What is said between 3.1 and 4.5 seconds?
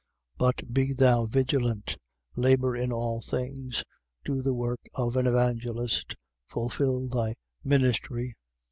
things, do